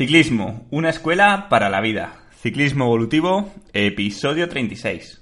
[0.00, 2.22] Ciclismo, una escuela para la vida.
[2.40, 5.20] Ciclismo evolutivo, episodio 36.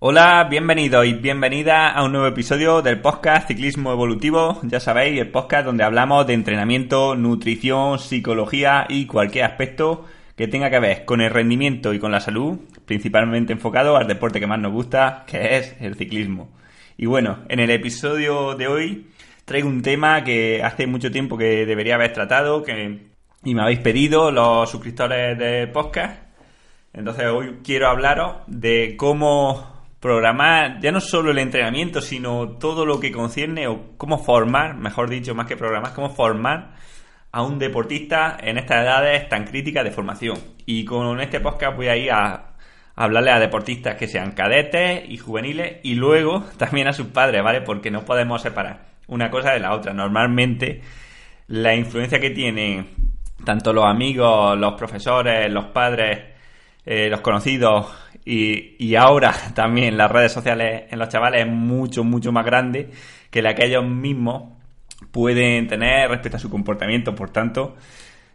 [0.00, 4.60] Hola, bienvenido y bienvenida a un nuevo episodio del podcast Ciclismo Evolutivo.
[4.64, 10.06] Ya sabéis, el podcast donde hablamos de entrenamiento, nutrición, psicología y cualquier aspecto
[10.36, 14.38] que tenga que ver con el rendimiento y con la salud, principalmente enfocado al deporte
[14.38, 16.50] que más nos gusta, que es el ciclismo.
[16.98, 19.06] Y bueno, en el episodio de hoy
[19.46, 23.06] traigo un tema que hace mucho tiempo que debería haber tratado que,
[23.44, 26.22] y me habéis pedido los suscriptores del podcast.
[26.92, 33.00] Entonces hoy quiero hablaros de cómo programar ya no solo el entrenamiento, sino todo lo
[33.00, 36.74] que concierne o cómo formar, mejor dicho, más que programar, cómo formar
[37.36, 40.38] a un deportista en estas edades tan críticas de formación.
[40.64, 42.54] Y con este podcast voy a ir a,
[42.94, 47.60] hablarle a deportistas que sean cadetes y juveniles y luego también a sus padres, ¿vale?
[47.60, 49.92] Porque no podemos separar una cosa de la otra.
[49.92, 50.80] Normalmente
[51.48, 52.86] la influencia que tienen
[53.44, 56.18] tanto los amigos, los profesores, los padres,
[56.86, 62.32] eh, los conocidos y, ahora también las redes sociales en los chavales es mucho, mucho
[62.32, 62.88] más grande
[63.30, 64.55] que la que ellos mismos
[65.10, 67.14] pueden tener respecto a su comportamiento.
[67.14, 67.76] Por tanto,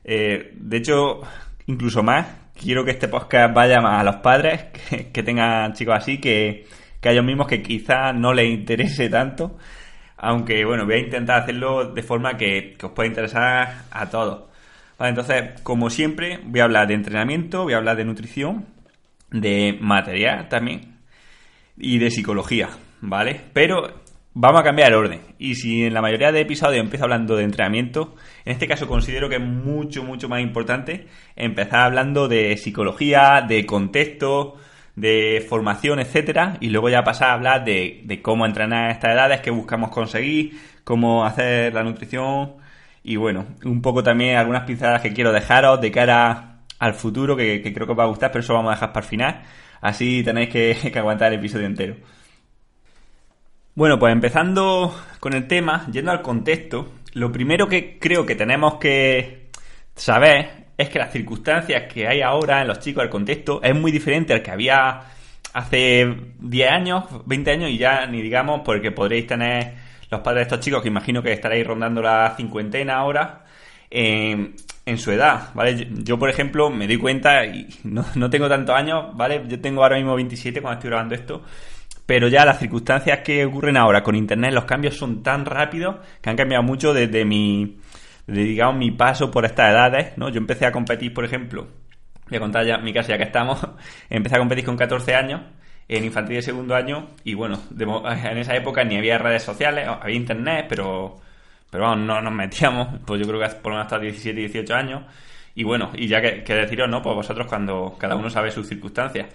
[0.03, 1.21] eh, de hecho,
[1.67, 4.65] incluso más, quiero que este podcast vaya más a los padres
[5.13, 6.67] que, tengan chicos así, que,
[7.03, 9.57] a ellos mismos que quizás no les interese tanto.
[10.17, 14.51] Aunque bueno, voy a intentar hacerlo de forma que, que os pueda interesar a todos
[15.07, 18.65] entonces, como siempre, voy a hablar de entrenamiento, voy a hablar de nutrición,
[19.31, 20.97] de material también
[21.77, 22.69] y de psicología,
[23.01, 23.41] ¿vale?
[23.53, 24.00] Pero
[24.33, 25.21] vamos a cambiar el orden.
[25.39, 28.15] Y si en la mayoría de episodios empiezo hablando de entrenamiento,
[28.45, 33.65] en este caso considero que es mucho, mucho más importante empezar hablando de psicología, de
[33.65, 34.57] contexto,
[34.95, 39.41] de formación, etcétera, y luego ya pasar a hablar de, cómo entrenar a estas edades,
[39.41, 42.55] qué buscamos conseguir, cómo hacer la nutrición
[43.03, 47.61] y bueno, un poco también algunas pinceladas que quiero dejaros de cara al futuro, que,
[47.61, 49.41] creo que os va a gustar, pero eso vamos a dejar para el final.
[49.81, 51.95] Así tenéis que, aguantar el episodio entero.
[53.81, 58.75] Bueno, pues empezando con el tema, yendo al contexto, lo primero que creo que tenemos
[58.75, 59.47] que
[59.95, 63.91] saber es que las circunstancias que hay ahora en los chicos, el contexto, es muy
[63.91, 65.01] diferente al que había
[65.53, 69.73] hace 10 años, 20 años y ya ni digamos porque podréis tener
[70.11, 73.45] los padres de estos chicos, que imagino que estaréis rondando la cincuentena ahora,
[73.89, 75.87] en su edad, ¿vale?
[76.03, 79.41] Yo, por ejemplo, me doy cuenta, y no, tengo tantos años, ¿vale?
[79.47, 81.41] Yo tengo ahora mismo 27 cuando estoy grabando esto,
[82.05, 86.29] pero ya las circunstancias que ocurren ahora con Internet, los cambios son tan rápidos que
[86.29, 87.77] han cambiado mucho desde mi,
[88.27, 90.29] digamos, mi paso por estas edades, ¿no?
[90.29, 91.67] Yo empecé a competir, por ejemplo,
[92.29, 93.59] voy a contar ya mi caso ya que estamos,
[94.09, 95.41] empecé a competir con 14 años
[95.87, 100.15] en infantil de segundo año y bueno, en esa época ni había redes sociales, había
[100.15, 101.17] internet, pero,
[101.69, 104.73] pero vamos, no nos metíamos, pues yo creo que por lo menos hasta 17, 18
[104.73, 105.03] años.
[105.53, 107.01] Y bueno, y ya que, que deciros, ¿no?
[107.01, 109.27] Pues vosotros cuando cada uno sabe sus circunstancias.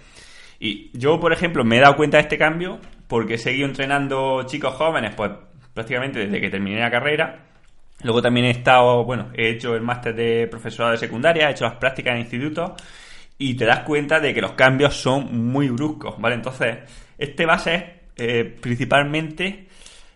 [0.59, 2.79] Y yo, por ejemplo, me he dado cuenta de este cambio
[3.09, 5.33] porque he seguido entrenando chicos jóvenes, pues
[5.75, 7.41] prácticamente desde que terminé la carrera.
[8.03, 11.65] Luego también he estado, bueno, he hecho el máster de profesorado de secundaria, he hecho
[11.65, 12.73] las prácticas en institutos
[13.39, 16.35] y te das cuenta de que los cambios son muy bruscos, ¿vale?
[16.37, 16.79] Entonces,
[17.19, 19.67] este va a ser eh, principalmente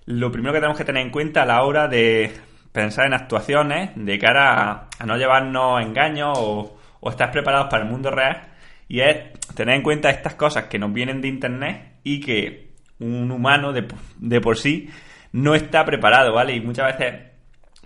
[0.07, 2.33] lo primero que tenemos que tener en cuenta a la hora de
[2.73, 7.91] pensar en actuaciones de cara a, no llevarnos engaños o, o estar preparados para el
[7.91, 8.50] mundo real
[8.91, 13.31] y es tener en cuenta estas cosas que nos vienen de internet y que un
[13.31, 13.87] humano de,
[14.19, 14.91] de por sí
[15.33, 16.57] no está preparado, ¿vale?
[16.57, 17.31] Y muchas veces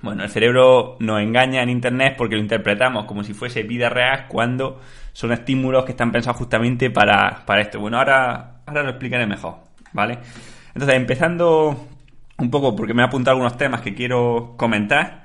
[0.04, 4.26] bueno, el cerebro nos engaña en Internet porque lo interpretamos como si fuese vida real
[4.28, 4.81] cuando
[5.14, 7.81] son estímulos que están pensados justamente para, esto.
[7.81, 9.56] Bueno, ahora, ahora lo explicaré mejor,
[9.94, 10.19] ¿vale?
[10.75, 11.87] Entonces, empezando
[12.37, 15.25] un poco porque me he apuntado algunos temas que quiero comentar.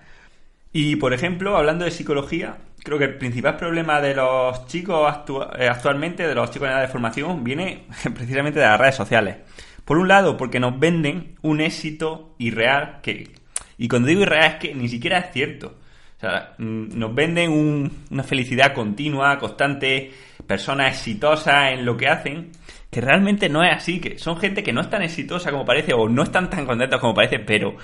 [0.72, 5.14] Y, por ejemplo, hablando de psicología, creo que el principal problema de los chicos
[5.58, 9.38] eh, actualmente, de los chicos en edad de formación, viene precisamente de las redes sociales.
[9.86, 13.32] Por un lado, porque nos venden un éxito irreal que,
[13.78, 15.80] y cuando digo irreal es que ni siquiera es cierto.
[16.18, 20.12] O sea, mm, nos venden una felicidad continua, constante,
[20.46, 22.52] personas exitosas en lo que hacen,
[22.92, 25.94] que realmente no es así, que son gente que no es tan exitosa como parece
[25.94, 27.76] o no están tan contentos como parece, pero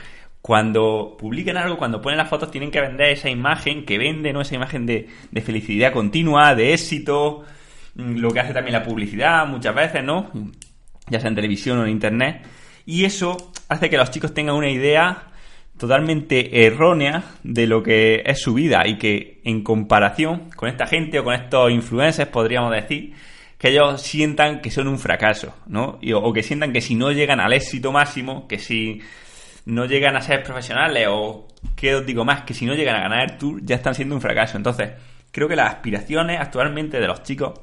[0.45, 4.41] cuando publican algo, cuando ponen las fotos, tienen que vender esa imagen que vende, ¿no?
[4.41, 7.43] Esa imagen de, de felicidad continua, de éxito,
[7.95, 10.29] mm, lo que hace también la publicidad muchas veces, ¿no?
[11.07, 12.45] Ya sea en televisión o en internet.
[12.85, 15.29] Y eso hace que los chicos tengan una idea
[15.79, 21.17] totalmente errónea de lo que es su vida y que en comparación con esta gente
[21.17, 23.15] o con estos influencers podríamos decir
[23.57, 25.97] que ellos sientan que son un fracaso, ¿no?
[26.13, 29.01] o que sientan que si no llegan al éxito máximo, que si
[29.65, 32.43] no llegan a ser profesionales o, ¿qué os digo más?
[32.43, 34.57] Que si no llegan a ganar el tour ya están siendo un fracaso.
[34.57, 34.91] Entonces,
[35.31, 37.59] creo que las aspiraciones actualmente de los chicos,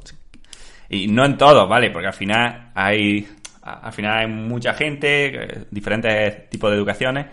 [0.88, 1.90] y no en todos, ¿vale?
[1.90, 3.26] Porque al final hay,
[3.62, 7.26] al final hay mucha gente, diferentes tipos de educaciones,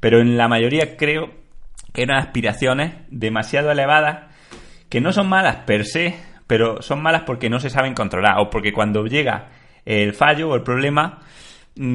[0.00, 1.30] pero en la mayoría creo
[1.92, 4.32] que eran aspiraciones demasiado elevadas
[4.88, 6.14] que no son malas per se,
[6.46, 9.50] pero son malas porque no se saben controlar o porque cuando llega
[9.84, 11.20] el fallo o el problema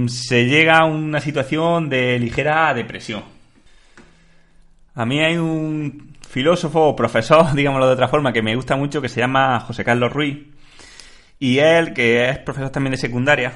[0.08, 3.24] se llega a una situación de ligera depresión.
[4.96, 9.02] A mí hay un filósofo o profesor, digámoslo de otra forma, que me gusta mucho,
[9.02, 10.40] que se llama José Carlos Ruiz.
[11.40, 13.54] Y él, que es profesor también de secundaria,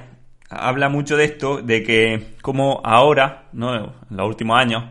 [0.49, 3.75] habla mucho de esto, de que como ahora, ¿no?
[3.75, 4.83] en los últimos años,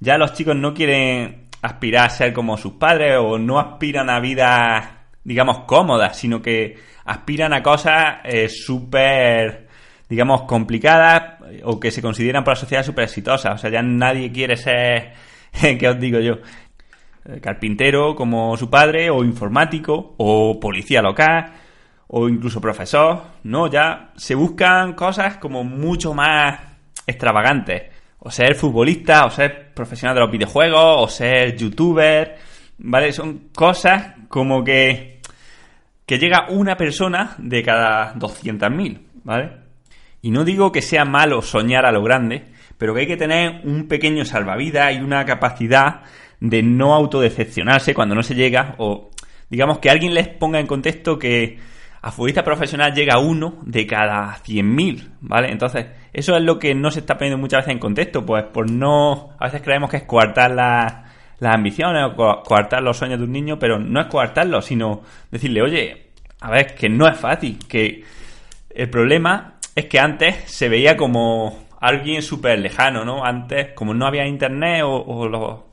[0.00, 4.18] ya los chicos no quieren aspirar a ser como sus padres o no aspiran a
[4.18, 4.88] vidas,
[5.22, 9.61] digamos, cómodas, sino que aspiran a cosas eh, súper,
[10.12, 13.54] digamos, complicadas o que se consideran por la sociedad súper exitosas.
[13.54, 15.14] O sea, ya nadie quiere ser,
[15.78, 16.34] ¿qué os digo yo?
[17.24, 21.54] Eh, carpintero como su padre, o informático, o policía local,
[22.08, 23.68] o incluso profesor, ¿no?
[23.68, 26.60] Ya se buscan cosas como mucho más
[27.06, 27.84] extravagantes
[28.18, 32.36] o ser futbolista, o ser profesional de los videojuegos, o ser youtuber,
[32.76, 33.12] ¿vale?
[33.12, 35.22] Son cosas como que,
[36.04, 39.61] que llega una persona de cada 200.000, ¿vale?
[40.22, 42.46] Y no digo que sea malo soñar a lo grande,
[42.78, 46.02] pero que hay que tener un pequeño salvavidas y una capacidad
[46.38, 49.10] de no autodecepcionarse cuando no se llega, o
[49.50, 51.58] digamos que alguien les ponga en contexto que
[52.02, 55.52] a futbolista profesional llega uno de cada 100.000, ¿vale?
[55.52, 58.70] Entonces, eso es lo que no se está poniendo muchas veces en contexto, pues por
[58.70, 59.30] no...
[59.38, 60.94] A veces creemos que es coartar las,
[61.40, 66.10] ambiciones o coartar los sueños de un niño, pero no es coartarlo, sino decirle, oye,
[66.40, 68.02] a ver, que no es fácil, que
[68.74, 73.24] el problema es que antes se veía como alguien súper lejano, ¿no?
[73.24, 75.64] Antes, como no había internet o,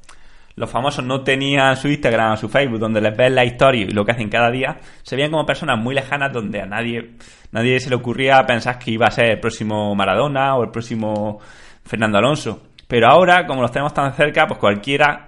[0.56, 3.92] los famosos no tenían su Instagram o su Facebook donde les ves la historia y
[3.92, 7.12] lo que hacen cada día, se veían como personas muy lejanas donde a nadie,
[7.52, 11.40] nadie se le ocurría pensar que iba a ser el próximo Maradona o el próximo
[11.86, 12.64] Fernando Alonso.
[12.90, 15.28] Pero ahora, como los tenemos tan cerca, pues cualquiera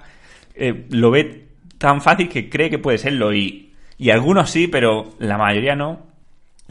[0.54, 1.48] eh, lo ve
[1.78, 3.34] tan fácil que cree que puede serlo.
[3.34, 6.11] Y, y algunos sí, pero la mayoría no.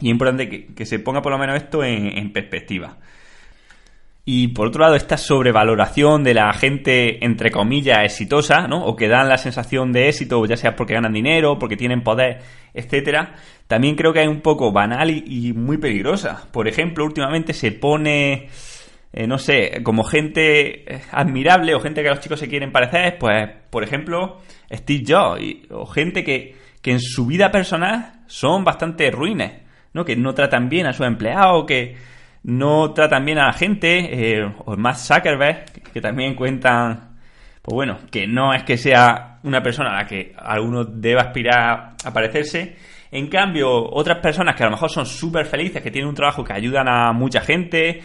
[0.01, 2.97] Y es importante que, se ponga por lo menos esto en perspectiva.
[4.23, 8.85] Y por otro lado, esta sobrevaloración de la gente, entre comillas, exitosa, ¿no?
[8.85, 12.39] O que dan la sensación de éxito, ya sea porque ganan dinero, porque tienen poder,
[12.73, 13.33] etcétera,
[13.67, 16.47] también creo que hay un poco banal y, muy peligrosa.
[16.51, 18.49] Por ejemplo, últimamente se pone,
[19.11, 22.71] eh, no sé, como gente eh, admirable o gente que a los chicos se quieren
[22.71, 24.37] parecer, pues, por ejemplo,
[24.71, 29.53] Steve Jobs, o gente que, que en su vida personal son bastante ruines,
[29.93, 30.05] ¿no?
[30.05, 31.95] Que no tratan bien a sus empleados, que
[32.43, 37.17] no tratan bien a la gente, eh, o más Zuckerberg, que también cuentan,
[37.61, 41.93] pues bueno, que no es que sea una persona a la que alguno deba aspirar
[42.03, 42.75] a parecerse.
[43.11, 46.43] En cambio, otras personas que a lo mejor son súper felices, que tienen un trabajo
[46.43, 48.01] que ayudan a mucha gente,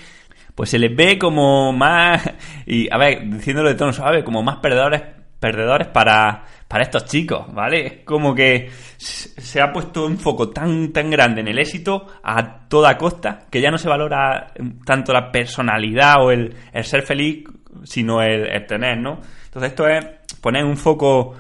[0.55, 2.31] pues se les ve como más,
[2.67, 5.03] y a ver, diciéndolo de tono suave, como más perdedores,
[5.39, 7.87] perdedores para, para estos chicos, ¿vale?
[7.87, 12.67] Es como que se ha puesto un foco tan, tan grande en el éxito a
[12.69, 14.53] toda costa que ya no se valora
[14.85, 17.45] tanto la personalidad o el, ser feliz,
[17.85, 19.21] sino el, tener, ¿no?
[19.45, 20.05] Entonces esto es
[20.41, 21.35] poner un foco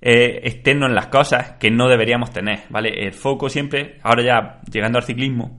[0.00, 3.06] eh, externo en las cosas que no deberíamos tener, ¿vale?
[3.06, 5.58] El foco siempre, ahora ya llegando al ciclismo,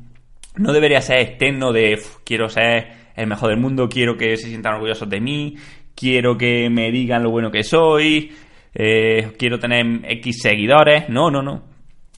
[0.56, 4.76] no debería ser externo de quiero ser el mejor del mundo, quiero que se sientan
[4.76, 5.56] orgullosos de mí,
[5.96, 8.32] quiero que me digan lo bueno que soy,
[8.74, 11.10] eh, quiero tener X seguidores.
[11.10, 11.64] No, no, no.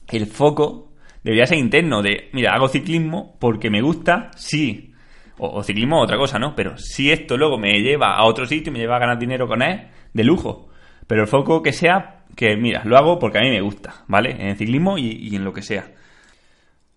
[0.08, 0.92] El foco
[1.22, 4.92] debería ser interno de, mira, hago ciclismo porque me gusta, sí.
[5.38, 6.54] O, ciclismo otra cosa, ¿no?
[6.54, 9.62] Pero si esto luego me lleva a otro sitio, me lleva a ganar dinero con
[9.62, 10.68] él, de lujo.
[11.06, 14.30] Pero el foco que sea, que mira, lo hago porque a mí me gusta, ¿vale?
[14.30, 15.92] En el ciclismo y, y en lo que sea.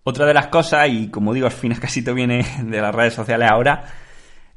[0.02, 3.12] Otra de las cosas, y como digo, al final casi todo viene de las redes
[3.14, 3.84] sociales ahora,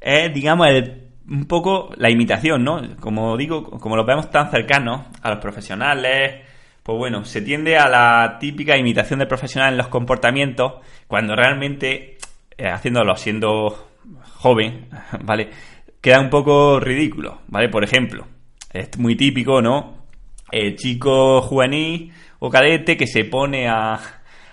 [0.00, 2.82] es, digamos, el un poco la imitación, ¿no?
[3.00, 6.42] Como digo, como lo vemos tan cercanos a los profesionales,
[6.82, 10.74] pues bueno, se tiende a la típica imitación del profesional en los comportamientos,
[11.06, 12.18] cuando realmente,
[12.58, 13.88] eh, haciéndolo siendo
[14.36, 14.88] joven,
[15.24, 15.48] ¿vale?
[16.00, 17.70] Queda un poco ridículo, ¿vale?
[17.70, 18.26] Por ejemplo,
[18.72, 20.04] es muy típico, ¿no?
[20.50, 23.98] El chico juvenil o cadete que se pone a,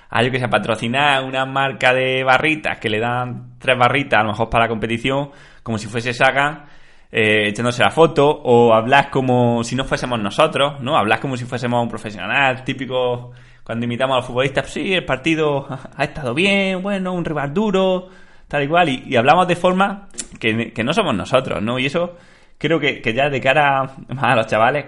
[0.10, 4.22] a yo que sé, a patrocinar una marca de barritas que le dan tres barritas
[4.22, 5.32] a lo mejor para la competición,
[5.63, 6.65] como si fuese Saga,
[7.12, 10.98] eh, echándose la foto, o hablas como si no fuésemos nosotros, ¿no?
[10.98, 13.32] Hablas como si fuésemos un profesional, típico
[13.63, 18.10] cuando imitamos a los futbolistas, sí, el partido ha estado bien, bueno, un rival duro,
[18.48, 20.08] tal y cual, y, hablamos de forma
[20.39, 21.77] que, no somos nosotros, ¿no?
[21.80, 22.18] Y eso
[22.58, 24.86] creo que, ya de cara a los chavales,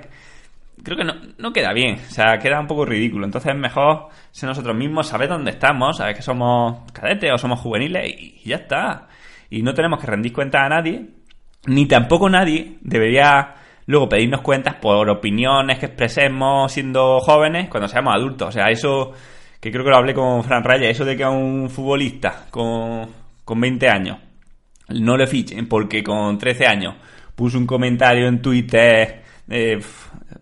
[0.83, 1.05] creo que
[1.37, 3.25] no, queda bien, o sea, queda un poco ridículo.
[3.25, 7.59] Entonces es mejor ser nosotros mismos, saber dónde estamos, saber que somos cadetes o somos
[7.59, 9.07] juveniles y ya está.
[9.53, 11.05] Y no tenemos que rendir cuentas a nadie,
[11.67, 13.53] ni tampoco nadie debería
[13.85, 18.47] luego pedirnos cuentas por opiniones que expresemos siendo jóvenes cuando seamos adultos.
[18.47, 19.11] O sea, eso
[19.59, 23.07] que creo que lo hablé con Fran Raya, eso de que a un futbolista con,
[23.45, 24.17] con 20 años
[24.89, 26.95] no le fichen porque con 13 años
[27.35, 29.79] puso un comentario en Twitter eh,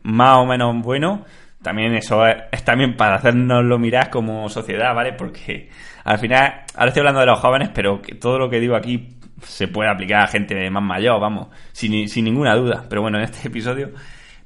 [0.04, 1.26] más o menos bueno,
[1.62, 5.12] también eso es, también para hacernoslo mirar como sociedad, ¿vale?
[5.14, 5.70] Porque
[6.04, 9.18] al final, ahora estoy hablando de los jóvenes, pero que todo lo que digo aquí
[9.44, 12.86] se puede aplicar a gente más mayor, vamos, sin, sin ninguna duda.
[12.90, 13.90] Pero bueno, en este episodio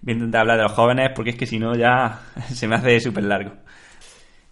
[0.01, 2.19] voy a intentar hablar de los jóvenes porque es que si no ya
[2.49, 3.53] se me hace súper largo.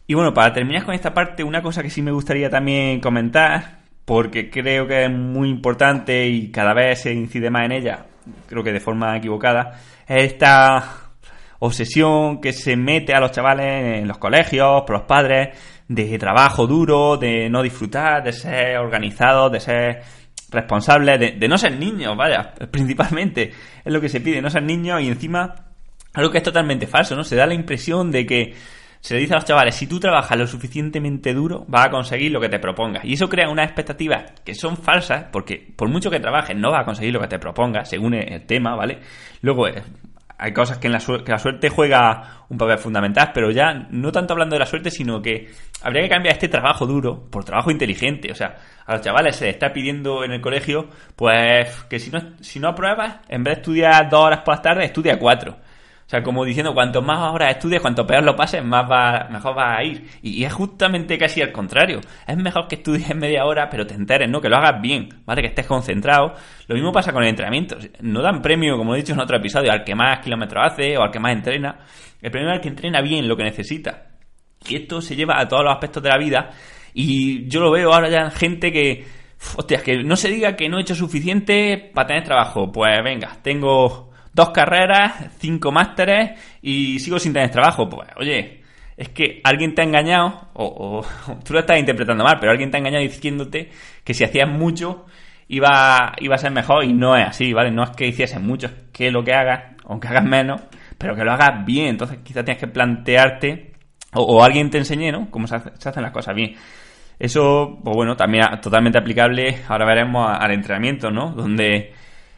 [0.05, 3.79] Y bueno, para terminar con esta parte, una cosa que sí me gustaría también comentar,
[4.03, 8.05] porque creo que es muy importante y cada vez se incide más en ella,
[8.48, 11.03] creo que de forma equivocada, es esta
[11.60, 15.57] obsesión que se mete a los chavales en los colegios, por los padres,
[15.88, 20.02] de trabajo duro, de no disfrutar, de ser organizados, de ser
[20.54, 23.52] responsables de, no ser niños, vaya, principalmente
[23.84, 25.56] es lo que se pide, no ser niños y encima
[26.13, 27.24] algo que es totalmente falso, ¿no?
[27.24, 28.54] Se da la impresión de que
[29.00, 32.32] se le dice a los chavales, si tú trabajas lo suficientemente duro, vas a conseguir
[32.32, 33.04] lo que te propongas.
[33.04, 36.84] Y eso crea unas expectativas que son falsas, porque por mucho que trabajes no vas
[36.84, 39.00] a conseguir lo que te propongas, según el tema, ¿vale?
[39.42, 39.84] Luego, eh,
[40.38, 44.12] hay cosas que, en la, que la suerte juega un papel fundamental, pero ya no
[44.12, 45.50] tanto hablando de la suerte, sino que
[45.82, 48.32] habría que cambiar este trabajo duro por trabajo inteligente.
[48.32, 52.12] O sea, a los chavales se les está pidiendo en el colegio, pues que si
[52.12, 55.58] no, si no apruebas, en vez de estudiar dos horas por la tarde, estudia cuatro.
[56.13, 59.77] Sea, como diciendo, cuanto más horas estudies, cuanto peor lo pases, más va, mejor va
[59.77, 60.08] a ir.
[60.22, 62.01] Y, es justamente casi al contrario.
[62.27, 64.39] Es mejor que estudies media hora, pero te enteres, ¿no?
[64.39, 65.41] Que lo hagas bien, ¿vale?
[65.41, 66.36] Que estés concentrado.
[66.67, 67.79] Lo mismo pasa con el entrenamiento.
[68.01, 71.01] No dan premio, como he dicho en otro episodio, al que más kilómetros hace o
[71.01, 71.79] al que más entrena.
[72.22, 74.10] El premio es al que entrena bien lo que necesita.
[74.67, 76.51] Y esto se lleva a todos los aspectos de la vida.
[76.93, 79.03] Y yo lo veo ahora ya en gente que...
[79.58, 82.72] Hostias, que no se diga que no he hecho suficiente para tener trabajo.
[82.72, 87.88] Pues venga, tengo dos carreras, cinco másteres y sigo sin tener trabajo.
[87.88, 88.62] Pues, oye,
[88.98, 91.06] es que alguien te ha engañado, o,
[91.46, 93.70] tú lo estás interpretando mal, pero alguien te ha engañado diciéndote
[94.04, 95.06] que si hacías mucho
[95.48, 97.72] iba, iba a ser mejor y no es así, ¿vale?
[97.72, 100.62] No es que hiciesen mucho, es que lo que hagas, aunque hagas menos,
[100.98, 101.88] pero que lo hagas bien.
[101.88, 103.74] Entonces quizás tienes que plantearte,
[104.16, 105.30] o, alguien te enseñe, ¿no?
[105.32, 106.56] Cómo se, hacen las cosas bien.
[107.20, 111.32] Eso, pues bueno, también totalmente aplicable, ahora veremos al entrenamiento, ¿no?
[111.32, 111.94] Donde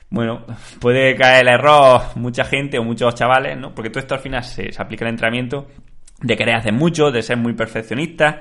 [0.10, 0.46] bueno,
[0.80, 3.74] puede caer el error mucha gente o muchos chavales, ¿no?
[3.74, 5.68] Porque todo esto al final se, aplica al entrenamiento
[6.22, 8.40] de querer hacer mucho, de ser muy perfeccionista,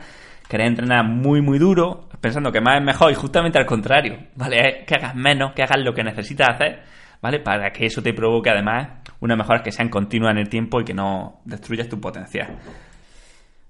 [0.48, 4.84] querer entrenar muy, muy duro, pensando que más es mejor y justamente al contrario, ¿vale?
[4.86, 6.82] Que hagas menos, que hagas lo que necesitas hacer,
[7.20, 7.40] ¿vale?
[7.40, 10.84] Para que eso te provoque además unas mejoras que sean continuas en el tiempo y
[10.84, 12.58] que no destruyas tu potencial.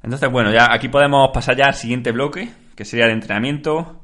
[0.02, 4.02] Entonces, bueno, ya aquí podemos pasar ya al siguiente bloque, que sería el entrenamiento.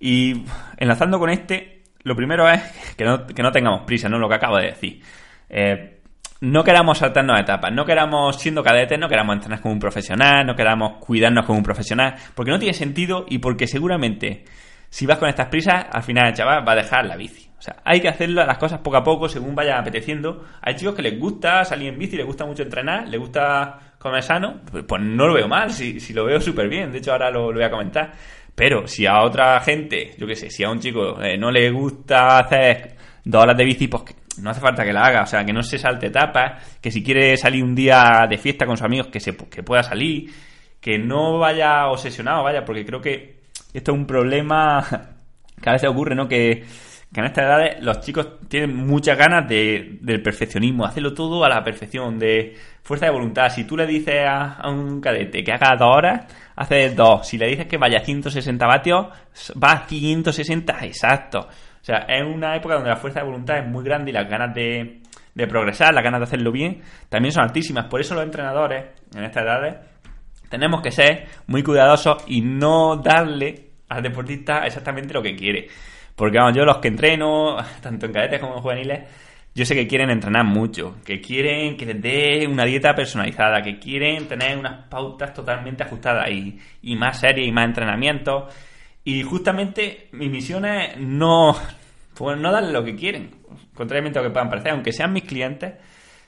[0.00, 0.44] Y
[0.76, 2.60] enlazando con este, lo primero es
[2.96, 4.18] que no, que no tengamos prisa, ¿no?
[4.18, 5.02] Lo que acabo de decir.
[5.48, 6.00] Eh,
[6.40, 10.54] no queramos saltarnos etapas, no queramos, siendo cadetes, no queramos entrenar como un profesional, no
[10.54, 14.44] queramos cuidarnos como un profesional, porque no tiene sentido y porque seguramente
[14.90, 17.48] si vas con estas prisas, al final el chaval va a dejar la bici.
[17.56, 20.46] O sea, hay que hacer las cosas poco a poco según vayan apeteciendo.
[20.62, 24.22] Hay chicos que les gusta salir en bici, les gusta mucho entrenar, les gusta comer
[24.22, 26.90] sano, pues, no lo veo mal, si, si lo veo súper bien.
[26.90, 28.12] De hecho, ahora lo, lo voy a comentar.
[28.60, 31.70] Pero si a otra gente, yo qué sé, si a un chico eh, no le
[31.70, 34.02] gusta hacer dos horas de bici, pues
[34.42, 35.22] no hace falta que la haga.
[35.22, 38.66] O sea, que no se salte etapas, que si quiere salir un día de fiesta
[38.66, 40.30] con sus amigos, que, se, que pueda salir,
[40.78, 43.40] que no vaya obsesionado, vaya, porque creo que
[43.72, 44.84] esto es un problema
[45.62, 46.28] que a veces ocurre, ¿no?
[46.28, 46.62] Que,
[47.12, 51.64] en estas edades los chicos tienen muchas ganas de, del perfeccionismo, hacerlo todo a la
[51.64, 53.48] perfección, de fuerza de voluntad.
[53.48, 56.26] Si tú le dices a un cadete que haga dos horas,
[56.60, 57.26] hace dos.
[57.26, 59.06] Si le dices que vaya a 160 vatios,
[59.62, 61.38] va a 160 exacto.
[61.40, 64.28] O sea, es una época donde la fuerza de voluntad es muy grande y las
[64.28, 65.00] ganas de,
[65.34, 67.86] de progresar, las ganas de hacerlo bien, también son altísimas.
[67.86, 68.84] Por eso los entrenadores
[69.16, 69.76] en estas edades
[70.50, 75.66] tenemos que ser muy cuidadosos y no darle al deportista exactamente lo que quiere.
[76.14, 79.00] Porque vamos, yo los que entreno, tanto en cadetes como en juveniles,
[79.54, 83.78] yo sé que quieren entrenar mucho, que quieren que les dé una dieta personalizada, que
[83.78, 88.46] quieren tener unas pautas totalmente ajustadas y, más serias y más entrenamiento.
[89.02, 91.56] Y justamente mi misión es no,
[92.14, 93.30] pues no darle lo que quieren,
[93.74, 95.74] contrariamente a lo que puedan parecer, aunque sean mis clientes,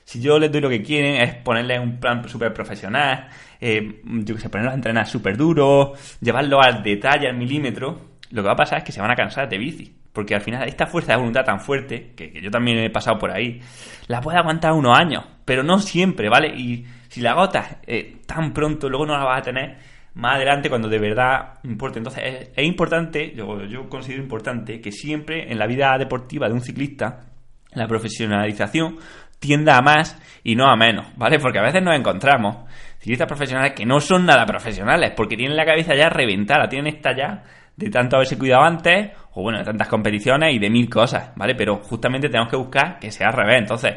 [0.05, 3.29] Si yo les doy lo que quieren es ponerles un plan súper profesional,
[3.61, 8.41] eh, yo que sé, ponerlos a entrenar súper duro, llevarlo al detalle, al milímetro, lo
[8.41, 9.95] que va a pasar es que se van a cansar de bici.
[10.11, 13.31] Porque al final esta fuerza de voluntad tan fuerte, que, yo también he pasado por
[13.31, 13.61] ahí,
[14.07, 16.47] la puede aguantar unos años, pero no siempre, ¿vale?
[16.55, 19.77] Y si la agotas eh, tan pronto, luego no la vas a tener
[20.15, 21.99] más adelante cuando de verdad importe.
[21.99, 26.61] Entonces es, importante, yo, yo considero importante, que siempre en la vida deportiva de un
[26.61, 27.27] ciclista,
[27.73, 28.97] la profesionalización
[29.37, 31.37] tienda a más y no a menos, ¿vale?
[31.37, 32.65] Porque a veces nos encontramos
[32.99, 37.15] ciclistas profesionales que no son nada profesionales, porque tienen la cabeza ya reventada, tienen esta
[37.15, 37.43] ya
[37.75, 41.55] de tanto haberse cuidado antes, o bueno, de tantas competiciones y de mil cosas, ¿vale?
[41.55, 43.59] Pero justamente tenemos que buscar que sea al revés.
[43.59, 43.95] Entonces,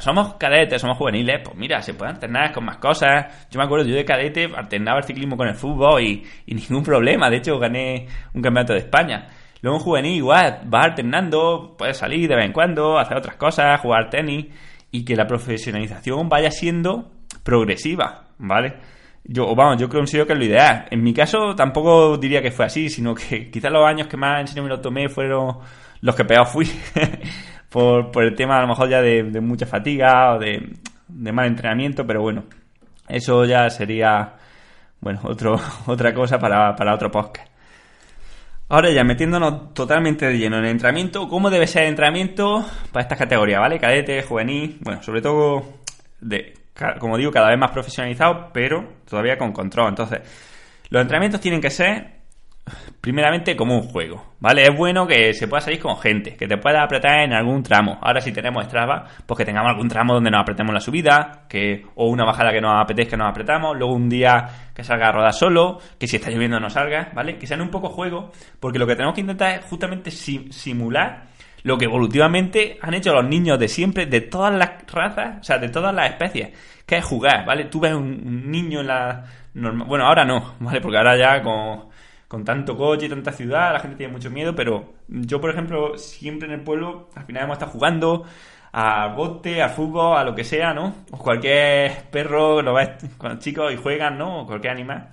[0.00, 3.48] somos cadetes, somos juveniles, pues mira, se pueden alternar con más cosas.
[3.50, 7.30] Yo me acuerdo, yo de cadete alternaba el ciclismo con el fútbol y, ningún problema.
[7.30, 9.28] De hecho, gané un campeonato de España.
[9.60, 13.80] Luego en juvenil igual, vas alternando, puedes salir de vez en cuando, hacer otras cosas,
[13.80, 14.46] jugar tenis
[14.90, 17.10] y que la profesionalización vaya siendo
[17.42, 18.74] progresiva, ¿vale?
[19.30, 20.86] Yo, vamos, yo considero que es lo ideal.
[20.90, 24.40] En mi caso tampoco diría que fue así, sino que quizás los años que más
[24.40, 25.58] en serio me lo tomé fueron
[26.00, 26.66] los que peor fui.
[27.68, 30.74] por, por el tema a lo mejor ya de, mucha fatiga o de,
[31.08, 32.44] mal entrenamiento, pero bueno,
[33.06, 34.34] eso ya sería,
[35.00, 37.48] bueno, otro, otra cosa para, para otro podcast.
[38.70, 43.02] Ahora ya metiéndonos totalmente de lleno en el entrenamiento, ¿cómo debe ser el entrenamiento para
[43.02, 43.78] estas categorías, ¿vale?
[43.78, 45.64] Cadete, juvenil, bueno, sobre todo
[46.20, 46.57] de
[46.98, 49.88] como digo, cada vez más profesionalizado, pero todavía con control.
[49.88, 50.20] Entonces,
[50.90, 52.18] los entrenamientos tienen que ser
[53.00, 54.62] primeramente como un juego, ¿vale?
[54.62, 57.98] Es bueno que se pueda salir con gente, que te pueda apretar en algún tramo.
[58.02, 61.84] Ahora si tenemos Strava, pues que tengamos algún tramo donde nos apretemos la subida, que
[61.94, 65.32] o una bajada que nos apetezca nos apretamos, luego un día que salga a rodar
[65.32, 67.38] solo, que si está lloviendo no salga, ¿vale?
[67.38, 71.28] Que sean un poco juego, porque lo que tenemos que intentar es justamente simular
[71.62, 75.58] lo que evolutivamente han hecho los niños de siempre, de todas las razas, o sea,
[75.58, 76.50] de todas las especies,
[76.86, 77.64] que es jugar, ¿vale?
[77.66, 79.24] Tú ves un, niño en la...
[79.54, 80.80] bueno, ahora no, ¿vale?
[80.80, 81.88] Porque ahora ya con,
[82.28, 85.96] con tanto coche y tanta ciudad, la gente tiene mucho miedo, pero yo, por ejemplo,
[85.98, 88.24] siempre en el pueblo, al final hemos estado jugando
[88.72, 90.94] a bote, a fútbol, a lo que sea, ¿no?
[91.10, 94.42] O cualquier perro, lo ves con los chicos y juegan, ¿no?
[94.42, 95.08] O cualquier animal.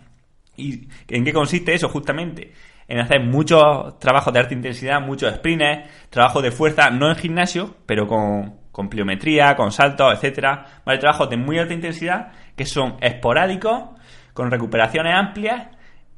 [0.58, 2.54] ¿Y en qué consiste eso, justamente?
[2.88, 7.76] En hacer muchos trabajos de alta intensidad, muchos sprints, trabajo de fuerza, no en gimnasio,
[7.86, 11.00] pero con, con pliometría, con saltos, etcétera, ¿vale?
[11.00, 13.90] Trabajos de muy alta intensidad que son esporádicos,
[14.34, 15.68] con recuperaciones amplias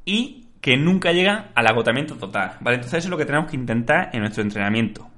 [0.04, 2.76] y que nunca llegan al agotamiento total, ¿vale?
[2.76, 5.08] Entonces eso es lo que tenemos que intentar en nuestro entrenamiento,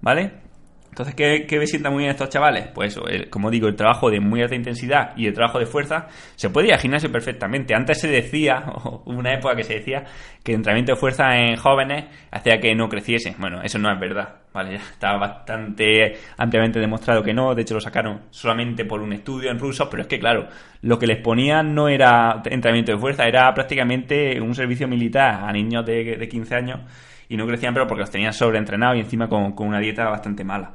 [0.00, 0.47] ¿vale?
[0.90, 2.68] Entonces, ¿qué, ¿qué, sienta muy bien estos chavales?
[2.74, 2.98] Pues
[3.30, 6.68] como digo, el trabajo de muy alta intensidad y el trabajo de fuerza se puede
[6.68, 7.74] ir perfectamente.
[7.74, 10.04] Antes se decía, o hubo una época que se decía,
[10.42, 13.34] que el entrenamiento de fuerza en jóvenes hacía que no creciesen.
[13.38, 14.70] Bueno, eso no es verdad, ¿vale?
[14.78, 17.54] Ya estaba bastante ampliamente demostrado que no.
[17.54, 20.48] De hecho, lo sacaron solamente por un estudio en ruso, pero es que, claro,
[20.82, 25.52] lo que les ponían no era entrenamiento de fuerza, era prácticamente un servicio militar a
[25.52, 26.80] niños de, de 15 años
[27.28, 30.72] y no crecían, pero porque los tenían sobreentrenados y encima con, una dieta bastante mala.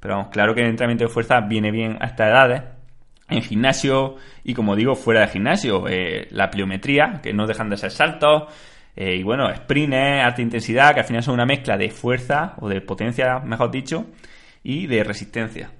[0.00, 2.62] Pero vamos, claro que el entrenamiento de fuerza viene bien a estas edades.
[3.28, 7.76] En gimnasio y como digo, fuera de gimnasio, eh, la pliometría, que no dejan de
[7.76, 8.44] ser saltos,
[8.94, 12.68] eh, y bueno, sprints, alta intensidad, que al final son una mezcla de fuerza o
[12.68, 14.06] de potencia, mejor dicho,
[14.62, 15.70] y de resistencia.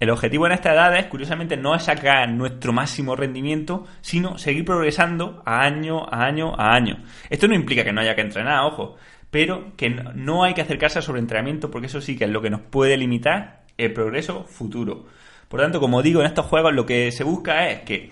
[0.00, 5.42] El objetivo en estas edades, curiosamente, no es sacar nuestro máximo rendimiento, sino seguir progresando
[5.44, 7.04] a año, a año, a año.
[7.28, 8.96] Esto no implica que no haya que entrenar, ojo,
[9.30, 12.50] pero que no hay que acercarse al sobreentrenamiento porque eso sí que es lo que
[12.50, 15.06] nos puede limitar el progreso futuro.
[15.48, 18.10] Por tanto, como digo, en estos juegos lo que se busca es que,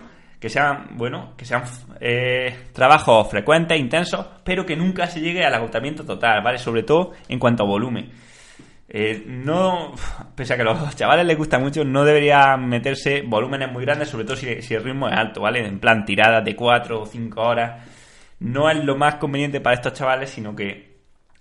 [0.48, 1.62] sean, bueno, que sean
[2.00, 6.58] eh, trabajos frecuentes, intensos, pero que nunca se llegue al agotamiento total, ¿vale?
[6.58, 8.10] Sobre todo en cuanto a volumen.
[8.88, 9.94] Eh, no,
[10.34, 14.08] pese a que a los chavales les gusta mucho, no debería meterse volúmenes muy grandes,
[14.08, 15.66] sobre todo si, si el ritmo es alto, ¿vale?
[15.66, 17.84] En plan tiradas de 4 o 5 horas.
[18.40, 20.87] No es lo más conveniente para estos chavales, sino que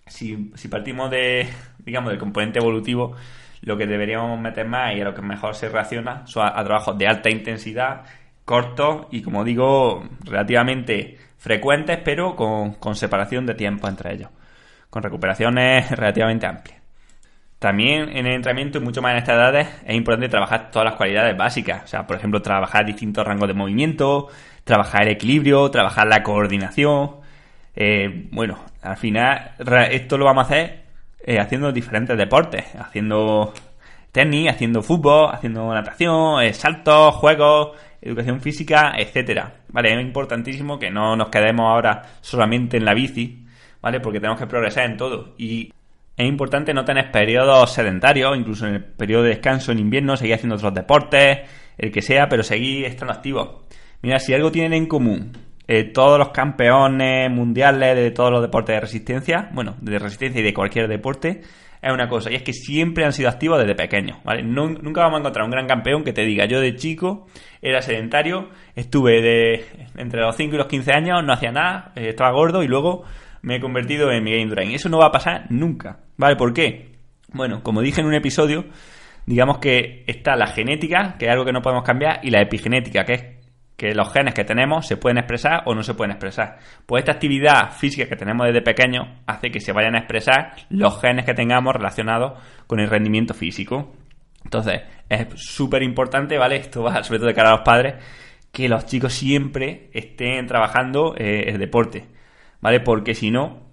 [0.08, 1.48] si, si partimos de,
[1.80, 3.16] digamos, del componente evolutivo,
[3.62, 6.98] lo que deberíamos meter más y a lo que mejor se reacciona son a, trabajos
[6.98, 8.04] de alta intensidad,
[8.46, 14.30] cortos y, como digo, relativamente frecuentes, pero con, con separación de tiempo entre ellos,
[14.90, 16.78] con recuperaciones relativamente amplias.
[17.60, 20.96] También en el entrenamiento y mucho más en estas edades es importante trabajar todas las
[20.96, 21.84] cualidades básicas.
[21.84, 24.28] O sea, por ejemplo, trabajar distintos rangos de movimiento,
[24.64, 27.17] trabajar el equilibrio, trabajar la coordinación,
[27.80, 29.52] eh, bueno, al final
[29.92, 30.82] esto lo vamos a hacer
[31.24, 33.54] eh, haciendo diferentes deportes, haciendo
[34.12, 39.58] tenis, haciendo fútbol, haciendo natación, eh, saltos, juegos, educación física, etcétera.
[39.68, 43.46] Vale, es importantísimo que no nos quedemos ahora solamente en la bici,
[43.80, 44.00] ¿vale?
[44.00, 45.36] Porque tenemos que progresar en todo.
[45.38, 45.72] Y
[46.16, 50.34] es importante no tener periodos sedentarios, incluso en el periodo de descanso en invierno, seguir
[50.34, 51.42] haciendo otros deportes,
[51.78, 53.68] el que sea, pero seguir estando activos.
[54.02, 58.76] Mira, si algo tienen en común eh, todos los campeones mundiales de todos los deportes
[58.76, 61.42] de resistencia, bueno, de resistencia y de cualquier deporte,
[61.80, 64.42] es una cosa, y es que siempre han sido activos desde pequeños, ¿vale?
[64.44, 67.28] nunca vamos a encontrar un gran campeón que te diga, yo de chico
[67.62, 72.10] era sedentario, estuve de entre los 5 y los 15 años, no hacía nada, eh,
[72.10, 73.04] estaba gordo y luego
[73.42, 74.72] me he convertido en Miguel Indurain.
[74.72, 76.36] Eso no va a pasar nunca, ¿vale?
[76.36, 76.98] ¿Por qué?
[77.32, 78.66] Bueno, como dije en un episodio,
[79.26, 83.06] digamos que está la genética, que es algo que no podemos cambiar, y la epigenética,
[83.06, 83.24] que es
[83.78, 86.58] que los genes que tenemos se pueden expresar o no se pueden expresar.
[86.86, 91.00] Pues esta actividad física que tenemos desde pequeño hace que se vayan a expresar los
[91.00, 93.94] genes que tengamos relacionados con el rendimiento físico.
[94.44, 96.56] Entonces, es súper importante, ¿vale?
[96.56, 97.96] Esto va sobre todo de cara a los padres,
[98.52, 102.08] que los chicos siempre estén trabajando eh, el deporte,
[102.60, 102.80] ¿vale?
[102.80, 103.68] Porque si no,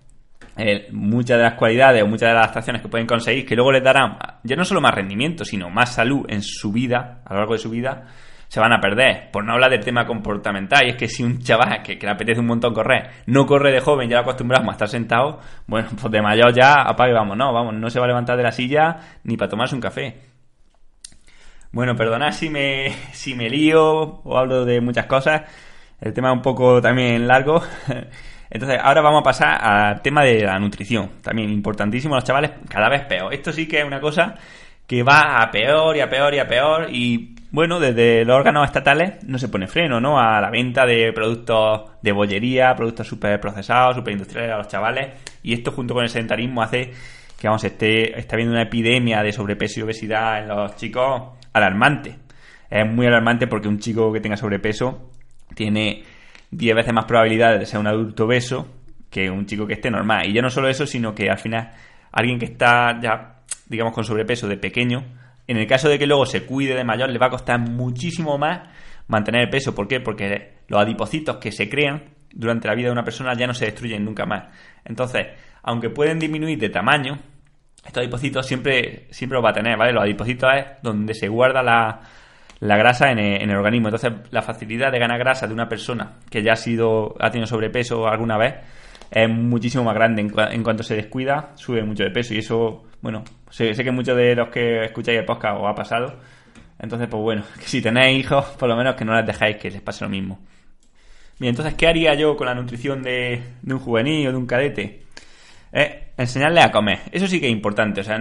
[0.58, 3.72] eh, muchas de las cualidades o muchas de las adaptaciones que pueden conseguir, que luego
[3.72, 7.40] les darán ya no solo más rendimiento, sino más salud en su vida, a lo
[7.40, 8.06] largo de su vida,
[8.54, 9.32] se van a perder.
[9.32, 12.38] Por no hablar del tema comportamental, y es que si un chaval que, le apetece
[12.38, 16.12] un montón correr, no corre de joven, ya lo acostumbramos a estar sentado, bueno, pues
[16.12, 18.98] de mayor ya apague vamos, no, vamos, no se va a levantar de la silla
[19.24, 20.20] ni para tomarse un café.
[21.72, 25.42] Bueno, perdonad si me, si me lío o hablo de muchas cosas.
[26.00, 27.60] El tema es un poco también largo.
[28.50, 31.20] Entonces, ahora vamos a pasar al tema de la nutrición.
[31.22, 33.34] También importantísimo, los chavales cada vez peor.
[33.34, 34.36] Esto sí que es una cosa
[34.86, 38.66] que va a peor y a peor y a peor y bueno, desde los órganos
[38.66, 40.18] estatales no se pone freno, ¿no?
[40.18, 45.20] A la venta de productos de bollería, productos super procesados, super industriales a los chavales.
[45.44, 46.90] Y esto junto con el sedentarismo hace
[47.38, 52.16] que, vamos, esté, está habiendo una epidemia de sobrepeso y obesidad en los chicos alarmante.
[52.68, 55.12] Es muy alarmante porque un chico que tenga sobrepeso
[55.54, 56.02] tiene
[56.50, 58.66] 10 veces más probabilidades de ser un adulto obeso
[59.08, 60.26] que un chico que esté normal.
[60.28, 61.70] Y ya no solo eso, sino que al final
[62.10, 65.04] alguien que está ya, digamos, con sobrepeso de pequeño,
[65.46, 68.38] en el caso de que luego se cuide de mayor, le va a costar muchísimo
[68.38, 68.68] más
[69.08, 69.74] mantener el peso.
[69.74, 70.00] ¿Por qué?
[70.00, 73.66] Porque los adipocitos que se crean durante la vida de una persona ya no se
[73.66, 74.44] destruyen nunca más.
[74.84, 75.26] Entonces,
[75.62, 77.18] aunque pueden disminuir de tamaño,
[77.84, 79.92] estos adipocitos siempre, siempre los va a tener, ¿vale?
[79.92, 82.00] Los adipocitos es donde se guarda la,
[82.60, 83.88] grasa en el, en el, organismo.
[83.88, 87.46] Entonces, la facilidad de ganar grasa de una persona que ya ha sido, ha tenido
[87.46, 88.54] sobrepeso alguna vez,
[89.14, 90.22] es muchísimo más grande.
[90.22, 92.34] En, cuanto se descuida, sube mucho de peso.
[92.34, 96.18] Y eso, bueno, sé, que muchos de los que escucháis el podcast os ha pasado.
[96.80, 99.70] Entonces, pues bueno, que si tenéis hijos, por lo menos que no les dejéis que
[99.70, 100.40] les pase lo mismo.
[101.38, 105.02] Bien, entonces, ¿qué haría yo con la nutrición de, un juvenil o de un cadete?
[105.72, 107.00] Eh, enseñarle a comer.
[107.12, 108.00] Eso sí que es importante.
[108.00, 108.16] O sea,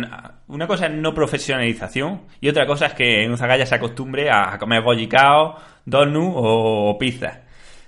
[0.48, 4.30] una cosa es no profesionalización y otra cosa es que en un zagalla se acostumbre
[4.32, 7.43] a comer bollicao, donut o pizza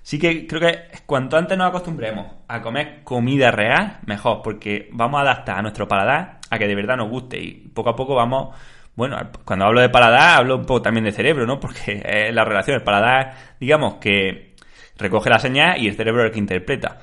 [0.06, 5.18] sí que creo que cuanto antes nos acostumbremos a comer comida real, mejor, porque vamos
[5.18, 8.14] a adaptar a nuestro paladar a que de verdad nos guste y poco a poco
[8.14, 8.56] vamos,
[8.96, 11.60] bueno, cuando hablo de paladar hablo un poco también de cerebro, ¿no?
[11.60, 14.54] Porque es la relación, el paladar, digamos que
[14.96, 17.00] recoge la señal y el cerebro es el que interpreta.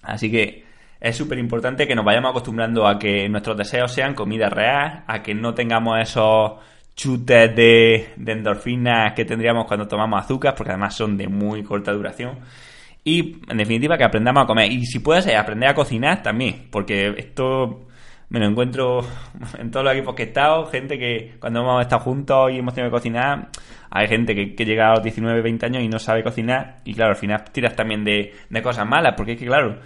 [0.00, 0.64] Así que
[1.00, 5.20] es súper importante que nos vayamos acostumbrando a que nuestros deseos sean comida real, a
[5.20, 6.52] que no tengamos esos
[7.00, 12.40] chutes de, endorfinas que tendríamos cuando tomamos azúcar, porque además son de muy corta duración.
[13.02, 14.70] Y en definitiva que aprendamos a comer.
[14.70, 17.88] Y si puedes aprender a cocinar también, porque esto
[18.28, 19.00] me lo encuentro
[19.58, 22.74] en todos los equipos que he estado, gente que cuando hemos estado juntos y hemos
[22.74, 23.48] tenido que cocinar,
[23.90, 27.12] hay gente que, llega a los 19, 20 años y no sabe cocinar y claro,
[27.12, 29.78] al final tiras también de, de cosas malas, porque es que claro,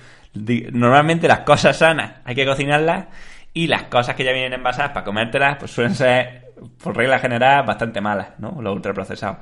[0.72, 3.07] normalmente las cosas sanas hay que cocinarlas
[3.55, 6.43] y las cosas que ya vienen envasadas para comértelas pues suelen ser
[6.82, 8.60] por regla general, bastante malas, ¿no?
[8.60, 9.38] Los ultraprocesados.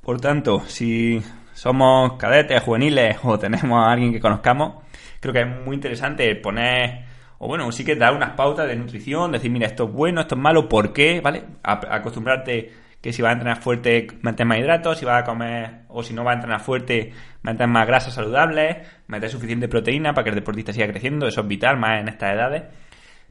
[0.00, 1.22] Por tanto, si
[1.54, 4.82] somos cadetes, juveniles o tenemos a alguien que conozcamos,
[5.20, 7.04] creo que es muy interesante poner,
[7.38, 10.34] o bueno, sí que dar unas pautas de nutrición, decir, mira, esto es bueno, esto
[10.34, 11.20] es malo, ¿por qué?
[11.20, 11.44] ¿Vale?
[11.62, 16.02] acostumbrarte que si vas a entrenar fuerte, meter más hidratos, si vas a comer, o
[16.02, 20.30] si no vas a entrenar fuerte, meter más grasas saludables, meter suficiente proteína para que
[20.30, 22.62] el deportista siga creciendo, eso es vital, más en estas edades.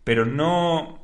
[0.04, 1.03] Pero no,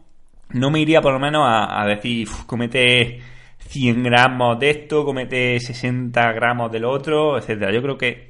[0.51, 3.19] no me iría por lo menos a, decir, comete
[3.59, 7.71] 100 gramos de esto, comete 60 gramos del otro, etcétera.
[7.71, 8.29] Yo creo que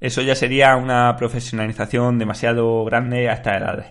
[0.00, 3.86] eso ya sería una profesionalización demasiado grande a estas edades.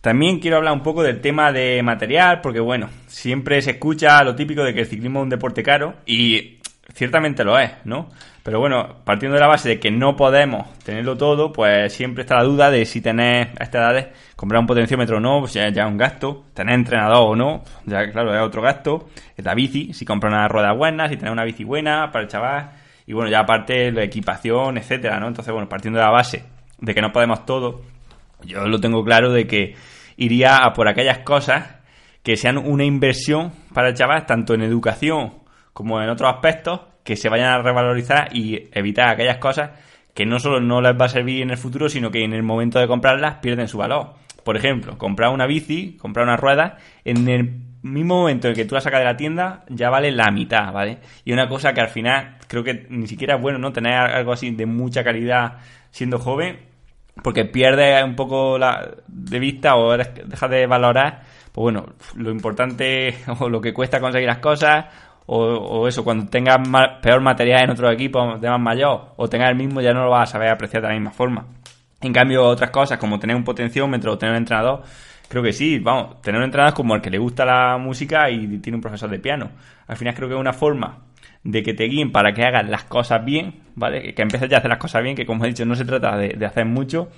[0.00, 4.34] También quiero hablar un poco del tema de material, porque bueno, siempre se escucha lo
[4.36, 6.57] típico de que el ciclismo es un deporte caro y
[6.94, 8.08] ciertamente lo es, ¿no?
[8.42, 12.36] Pero bueno, partiendo de la base de que no podemos tenerlo todo, pues siempre está
[12.36, 15.66] la duda de si tener a estas edades comprar un potenciómetro o no, pues ya,
[15.66, 16.44] es un gasto.
[16.54, 19.08] Tener entrenador o no, ya claro, es otro gasto.
[19.36, 22.70] La bici, si compra una rueda buena, si tener una bici buena para el chaval.
[23.06, 25.28] Y bueno, ya aparte la equipación, etcétera, ¿no?
[25.28, 26.44] Entonces, bueno, partiendo de la base
[26.78, 27.82] de que no podemos todo,
[28.44, 29.74] yo lo tengo claro de que
[30.16, 31.76] iría a por aquellas cosas
[32.22, 35.37] que sean una inversión para el chaval, tanto en educación
[35.78, 39.70] como en otros aspectos, que se vayan a revalorizar y evitar aquellas cosas
[40.12, 42.42] que no solo no les va a servir en el futuro, sino que en el
[42.42, 44.14] momento de comprarlas pierden su valor.
[44.42, 48.74] Por ejemplo, comprar una bici, comprar una rueda, en el mismo momento en que tú
[48.74, 50.98] la sacas de la tienda, ya vale la mitad, ¿vale?
[51.24, 53.72] Y una cosa que al final creo que ni siquiera es bueno, ¿no?
[53.72, 55.58] Tener algo así de mucha calidad
[55.92, 56.58] siendo joven,
[57.22, 61.86] porque pierdes un poco la, de vista o dejas de valorar, pues bueno,
[62.16, 64.86] lo importante o lo que cuesta conseguir las cosas,
[65.30, 66.58] o, eso, cuando tengas
[67.02, 70.10] peor material en otro equipo de más mayor, o tengas el mismo, ya no lo
[70.10, 71.46] vas a saber apreciar de la misma forma.
[72.00, 74.82] En cambio, otras cosas como tener un potenciómetro o tener un entrenador,
[75.28, 78.76] Creo que sí, vamos, tener entradas como el que le gusta la música y tiene
[78.76, 79.50] un profesor de piano.
[79.86, 81.00] Al final creo que es una forma
[81.44, 84.14] de que te guíen para que hagas las cosas bien, ¿vale?
[84.14, 86.16] Que empieces ya a hacer las cosas bien, que como he dicho, no se trata
[86.16, 87.10] de, hacer mucho,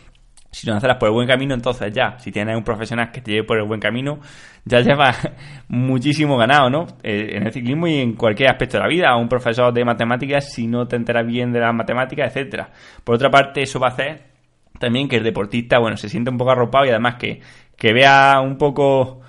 [0.51, 3.33] sino de hacerlas por el buen camino, entonces ya, si tienes un profesional que te
[3.33, 4.21] lleve por el buen camino,
[4.65, 5.17] ya llevas
[5.69, 6.87] muchísimo ganado, ¿no?
[7.03, 10.53] Eh, en el ciclismo y en cualquier aspecto de la vida, un profesor de matemáticas
[10.53, 12.71] si no te enteras bien de las matemáticas, etcétera.
[13.05, 14.31] Por otra parte, eso va a hacer
[14.79, 17.41] también que el deportista, bueno, se siente un poco arropado y además que
[17.81, 19.23] que vea un poco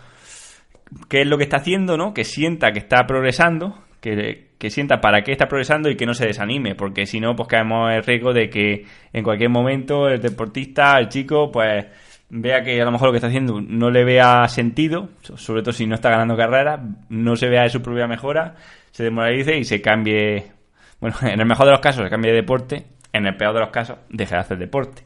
[1.08, 2.14] qué es lo que está haciendo, ¿no?
[2.14, 6.26] Que sienta que está progresando, que, sienta para qué está progresando y que no se
[6.26, 10.98] desanime, porque si no, pues caemos el riesgo de que en cualquier momento el deportista,
[10.98, 11.86] el chico, pues
[12.30, 15.72] vea que a lo mejor lo que está haciendo no le vea sentido, sobre todo
[15.72, 18.56] si no está ganando carreras, no se vea de su propia mejora,
[18.92, 20.52] se demoralice y se cambie,
[21.00, 23.60] bueno, en el mejor de los casos se cambie de deporte, en el peor de
[23.60, 25.04] los casos deje de hacer deporte,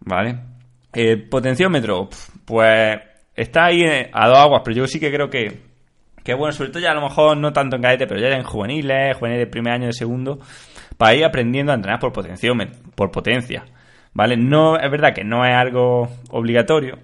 [0.00, 0.38] ¿vale?
[0.92, 2.10] El potenciómetro,
[2.44, 2.98] pues
[3.34, 5.71] está ahí a dos aguas, pero yo sí que creo que,
[6.22, 8.42] que bueno, sobre todo ya a lo mejor no tanto en cadete, pero ya en
[8.42, 10.38] juveniles, juveniles de primer año, de segundo,
[10.96, 13.64] para ir aprendiendo a entrenar por potenciómetro, por potencia,
[14.12, 14.36] ¿vale?
[14.36, 16.98] No, es verdad que no es algo obligatorio,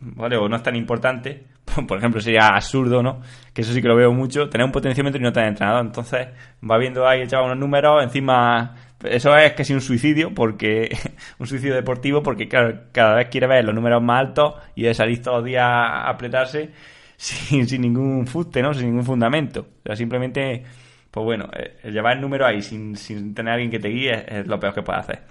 [0.00, 0.36] ¿vale?
[0.36, 1.44] O no es tan importante,
[1.88, 3.20] por ejemplo, sería absurdo, ¿no?
[3.52, 5.84] Que eso sí que lo veo mucho, tener un potenciómetro y no tener entrenador.
[5.84, 6.28] Entonces,
[6.68, 10.88] va viendo ahí, echaba unos números, encima eso es sí un suicidio, porque
[11.38, 14.94] un suicidio deportivo, porque claro, cada vez quiere ver los números más altos y de
[14.94, 16.70] salir todos los días a apretarse
[17.16, 18.72] sin, ningún fuste, ¿no?
[18.74, 19.60] Sin ningún fundamento.
[19.60, 20.62] O sea, simplemente,
[21.10, 22.94] pues bueno, eh, llevar el número ahí sin,
[23.34, 25.22] tener a alguien que te guíe es, lo peor que puedes hacer.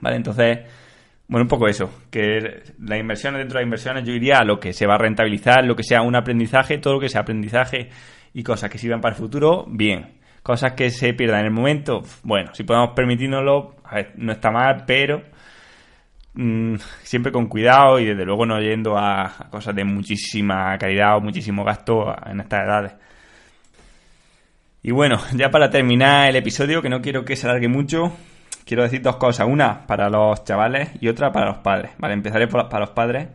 [0.00, 0.16] ¿Vale?
[0.16, 0.58] Entonces,
[1.28, 4.60] bueno, un poco eso, que las inversiones dentro de las inversiones yo diría a lo
[4.60, 7.88] que se va a rentabilizar, lo que sea un aprendizaje, todo lo que sea aprendizaje
[8.34, 12.02] y cosas que sirvan para el futuro, bien cosas que se pierdan en el momento,
[12.22, 15.22] bueno, si podemos permitirnoslo, a ver, no está mal, pero
[16.34, 21.20] mm, siempre con cuidado y desde luego no yendo a, cosas de muchísima calidad o
[21.20, 22.92] muchísimo gasto en estas edades.
[24.82, 28.12] Y bueno, ya para terminar el episodio, que no quiero que se alargue mucho,
[28.64, 29.46] quiero decir dos cosas.
[29.48, 31.92] Una para los chavales y otra para los padres.
[31.98, 33.28] Vale, empezaré por, para los padres.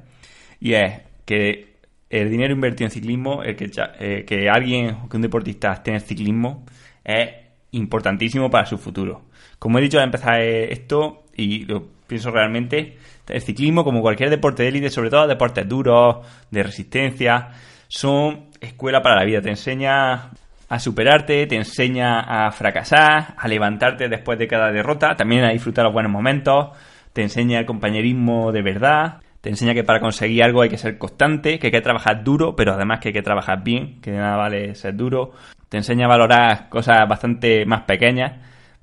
[0.59, 1.69] Y es que
[2.09, 5.95] el dinero invertido en ciclismo, el que, eh, que alguien, que un deportista esté en
[5.95, 6.65] el ciclismo,
[7.03, 7.29] es
[7.71, 9.28] importantísimo para su futuro.
[9.59, 14.63] Como he dicho al empezar esto, y lo pienso realmente, el ciclismo, como cualquier deporte
[14.63, 17.49] de élite, sobre todo deportes duros, de resistencia,
[17.87, 19.41] son escuela para la vida.
[19.41, 20.31] Te enseña
[20.69, 25.83] a superarte, te enseña a fracasar, a levantarte después de cada derrota, también a disfrutar
[25.83, 26.69] los buenos momentos,
[27.11, 30.97] te enseña el compañerismo de verdad, te enseña que para conseguir algo hay que ser
[30.97, 34.17] constante, que hay que trabajar duro, pero además que hay que trabajar bien, que de
[34.17, 35.31] nada vale ser duro.
[35.69, 38.33] Te enseña a valorar cosas bastante más pequeñas,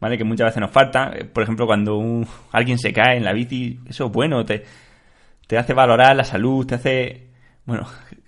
[0.01, 0.19] ¿vale?
[0.19, 1.31] Que muchas veces nos faltan.
[1.33, 4.65] Por ejemplo, cuando un, alguien se cae en la bici, eso es bueno, te,
[5.47, 7.29] te hace valorar la salud, te hace,
[7.65, 7.87] bueno,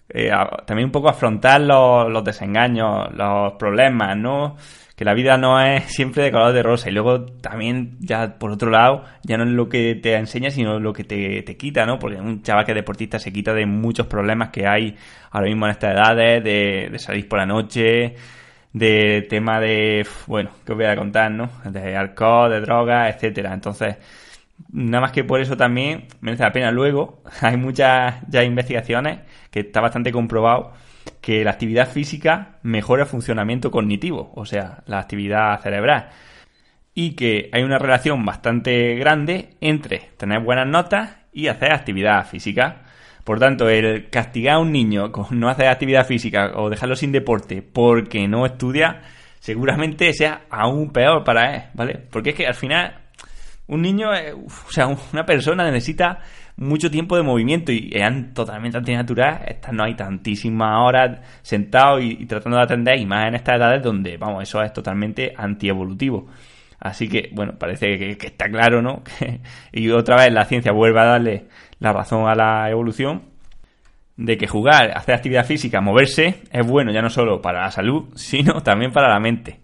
[0.09, 0.31] eh,
[0.67, 4.57] también un poco afrontar los, los desengaños, los problemas, ¿no?
[4.99, 6.91] que la vida no es siempre de color de rosa.
[6.91, 10.81] Y luego también, ya por otro lado, ya no es lo que te enseña, sino
[10.81, 12.01] lo que te, te quita, ¿no?
[12.01, 14.97] Porque un chaval que es deportista se quita de muchos problemas que hay
[15.31, 18.17] ahora mismo en estas edades, de, de salir por la noche,
[18.73, 21.51] de tema de, bueno, que os voy a contar, ¿no?
[21.65, 23.53] De alcohol, de drogas, etcétera.
[23.55, 23.97] Entonces,
[24.71, 26.71] nada más que por eso también merece la pena.
[26.71, 30.73] Luego, hay muchas ya investigaciones que está bastante comprobado
[31.21, 36.11] que la actividad física mejora el funcionamiento cognitivo, o sea, la actividad cerebral.
[36.95, 42.83] Y que hay una relación bastante grande entre tener buenas notas y hacer actividad física.
[43.29, 47.13] Por tanto, el castigar a un niño con no hacer actividad física o dejarlo sin
[47.13, 49.03] deporte porque no estudia,
[49.39, 51.99] seguramente sea aún peor para él, ¿vale?
[52.11, 52.95] Porque es que al final
[53.67, 56.21] un niño, o sea, una persona necesita
[56.57, 59.43] mucho tiempo de movimiento y eran totalmente antinatural.
[59.47, 63.83] Estas no hay tantísimas horas sentado y, tratando de atender, y más en estas edades
[63.83, 66.29] donde, vamos, eso es totalmente antievolutivo.
[66.81, 69.03] Así que, bueno, parece que, está claro, ¿no?
[69.73, 71.45] y otra vez la ciencia vuelve a darle
[71.81, 73.23] la razón a la evolución
[74.17, 78.09] de que jugar, hacer actividad física, moverse, es bueno ya no solo para la salud,
[78.17, 79.61] sino también para la mente.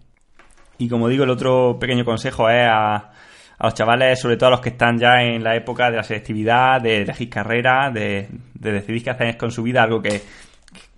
[0.77, 3.11] Y como digo, el otro pequeño consejo es a, a
[3.63, 6.81] los chavales, sobre todo a los que están ya en la época de la selectividad,
[6.81, 10.21] de elegir carrera, de, de decidir qué hacer con su vida, algo que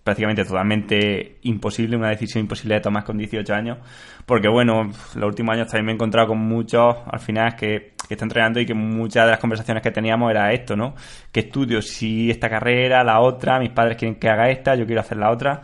[0.04, 3.78] prácticamente totalmente imposible, una decisión imposible de tomar con 18 años,
[4.26, 8.14] porque bueno, los últimos años también me he encontrado con muchos, al final, que, que
[8.14, 10.96] están entrenando y que muchas de las conversaciones que teníamos era esto, ¿no?
[11.32, 11.82] ¿Qué estudio?
[11.82, 15.32] Si esta carrera, la otra, mis padres quieren que haga esta, yo quiero hacer la
[15.32, 15.64] otra.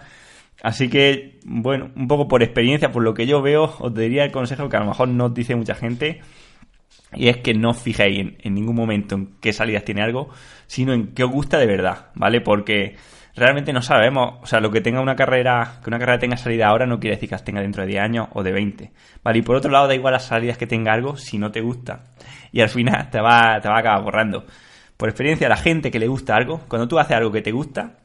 [0.61, 4.31] Así que, bueno, un poco por experiencia, por lo que yo veo, os diría el
[4.31, 6.21] consejo que a lo mejor no os dice mucha gente,
[7.13, 10.29] y es que no os fijéis en, en ningún momento en qué salidas tiene algo,
[10.67, 12.41] sino en qué os gusta de verdad, ¿vale?
[12.41, 12.95] Porque
[13.35, 16.67] realmente no sabemos, o sea, lo que tenga una carrera, que una carrera tenga salida
[16.67, 18.91] ahora no quiere decir que las tenga dentro de 10 años o de 20.
[19.23, 21.61] Vale, y por otro lado da igual las salidas que tenga algo si no te
[21.61, 22.03] gusta.
[22.51, 24.45] Y al final te va, te va a acabar borrando.
[24.97, 27.97] Por experiencia, la gente que le gusta algo, cuando tú haces algo que te gusta,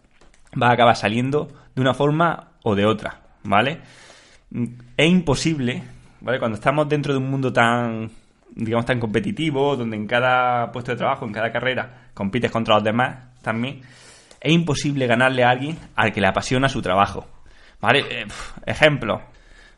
[0.60, 3.80] va a acabar saliendo de una forma o de otra, ¿vale?
[4.96, 5.82] Es imposible,
[6.20, 6.38] ¿vale?
[6.38, 8.10] Cuando estamos dentro de un mundo tan,
[8.54, 12.84] digamos, tan competitivo, donde en cada puesto de trabajo, en cada carrera, compites contra los
[12.84, 13.82] demás también,
[14.40, 17.26] es imposible ganarle a alguien al que le apasiona su trabajo.
[17.80, 18.04] ¿Vale?
[18.10, 18.26] Eh,
[18.66, 19.22] ejemplo.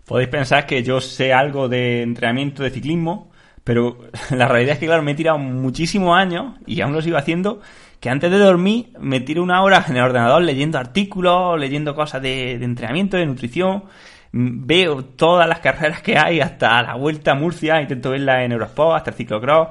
[0.07, 3.31] Podéis pensar que yo sé algo de entrenamiento de ciclismo,
[3.65, 3.99] pero
[4.31, 7.61] la realidad es que, claro, me he tirado muchísimos años y aún lo sigo haciendo,
[8.01, 12.23] que antes de dormir me tiro una hora en el ordenador leyendo artículos, leyendo cosas
[12.23, 13.85] de, entrenamiento, de nutrición,
[14.33, 18.97] veo todas las carreras que hay hasta la Vuelta a Murcia, intento verla en Eurosport,
[18.97, 19.69] hasta el ciclocross.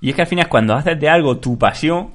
[0.00, 2.12] Y es que al final cuando haces de algo tu pasión,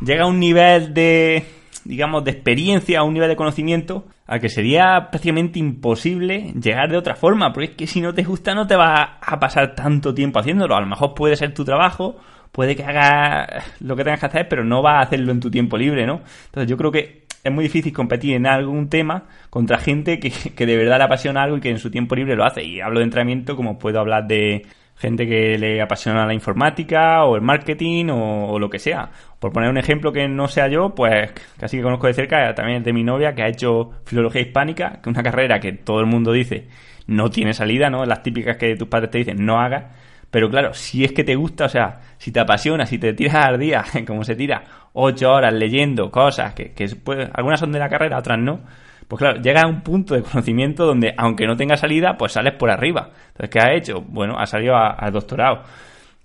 [0.00, 1.44] llega a un nivel de,
[1.84, 6.96] digamos, de experiencia, a un nivel de conocimiento, a que sería prácticamente imposible llegar de
[6.96, 10.14] otra forma, porque es que si no te gusta no te va a pasar tanto
[10.14, 10.76] tiempo haciéndolo.
[10.76, 12.16] A lo mejor puede ser tu trabajo,
[12.52, 15.50] puede que hagas lo que tengas que hacer, pero no vas a hacerlo en tu
[15.50, 16.20] tiempo libre, ¿no?
[16.46, 20.66] Entonces yo creo que es muy difícil competir en algún tema contra gente que, que
[20.66, 22.62] de verdad le apasiona algo y que en su tiempo libre lo hace.
[22.64, 24.66] Y hablo de entrenamiento como puedo hablar de
[24.98, 29.10] gente que le apasiona la informática o el marketing o, lo que sea.
[29.38, 32.82] Por poner un ejemplo que no sea yo, pues casi que conozco de cerca también
[32.82, 36.06] de mi novia que ha hecho filología hispánica, que es una carrera que todo el
[36.06, 36.66] mundo dice
[37.08, 38.04] no tiene salida, ¿no?
[38.04, 39.84] Las típicas que tus padres te dicen no hagas.
[40.30, 43.46] Pero claro, si es que te gusta, o sea, si te apasiona, si te tiras
[43.46, 46.86] al día, como se tira, ocho horas leyendo cosas, que, que
[47.32, 48.60] algunas son de la carrera, otras no,
[49.08, 52.54] pues claro, llega a un punto de conocimiento donde, aunque no tenga salida, pues sales
[52.54, 53.10] por arriba.
[53.28, 54.02] Entonces, ¿qué ha hecho?
[54.02, 55.62] Bueno, ha salido al doctorado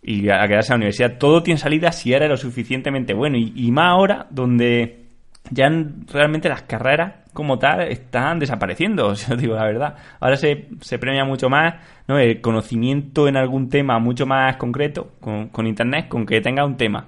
[0.02, 1.18] y a, quedarse a la universidad.
[1.18, 3.38] Todo tiene salida si eres lo suficientemente bueno.
[3.38, 5.06] Y, más ahora, donde
[5.50, 5.70] ya
[6.12, 9.96] realmente las carreras como tal están desapareciendo, si os digo la verdad.
[10.20, 11.76] Ahora se, se premia mucho más
[12.08, 12.20] ¿no?
[12.20, 16.76] el conocimiento en algún tema mucho más concreto con, con Internet, con que tenga un
[16.76, 17.08] tema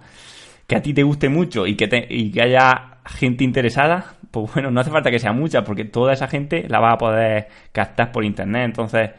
[0.68, 4.54] que a ti te guste mucho y que, te, y que haya gente interesada, pues
[4.54, 7.48] bueno, no hace falta que sea mucha, porque toda esa gente la va a poder
[7.72, 8.66] captar por internet.
[8.66, 9.12] Entonces,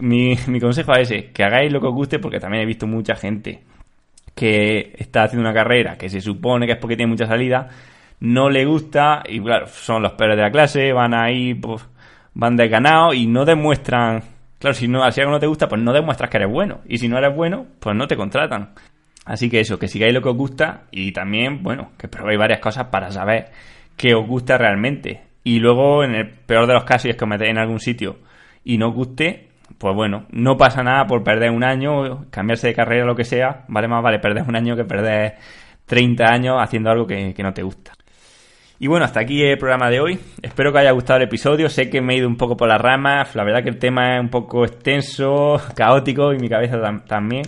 [0.00, 2.86] mi, mi consejo es ese, que hagáis lo que os guste, porque también he visto
[2.86, 3.62] mucha gente
[4.34, 7.68] que está haciendo una carrera que se supone que es porque tiene mucha salida,
[8.20, 11.86] no le gusta, y claro, son los peores de la clase, van ahí, pues,
[12.32, 14.22] van desganados y no demuestran.
[14.58, 16.80] Claro, si no, si algo no te gusta, pues no demuestras que eres bueno.
[16.86, 18.70] Y si no eres bueno, pues no te contratan.
[19.24, 22.60] Así que eso, que sigáis lo que os gusta y también, bueno, que probéis varias
[22.60, 23.50] cosas para saber
[23.98, 25.20] que os gusta realmente.
[25.44, 28.16] Y luego, en el peor de los casos, es que os metéis en algún sitio
[28.64, 32.74] y no os guste, pues bueno, no pasa nada por perder un año, cambiarse de
[32.74, 35.36] carrera, lo que sea, vale más vale perder un año que perder
[35.86, 37.92] 30 años haciendo algo que, no te gusta.
[38.78, 40.20] Y bueno, hasta aquí el programa de hoy.
[40.40, 41.68] Espero que haya gustado el episodio.
[41.68, 43.34] Sé que me he ido un poco por las ramas.
[43.34, 47.42] La verdad que el tema es un poco extenso, caótico y mi cabeza también.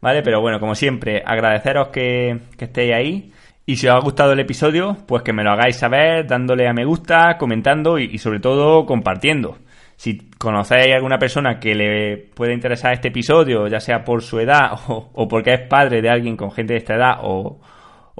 [0.00, 0.22] ¿Vale?
[0.22, 3.32] Pero bueno, como siempre, agradeceros que, que estéis ahí.
[3.66, 6.74] Y si os ha gustado el episodio, pues que me lo hagáis saber dándole a
[6.74, 9.58] me gusta, comentando y, sobre todo compartiendo.
[9.96, 14.38] Si conocéis a alguna persona que le pueda interesar este episodio, ya sea por su
[14.38, 17.60] edad o, porque es padre de alguien con gente de esta edad o,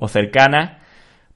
[0.08, 0.78] cercana,